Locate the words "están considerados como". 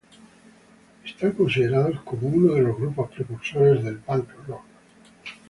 1.05-2.27